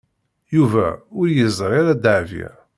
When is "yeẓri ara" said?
1.35-1.93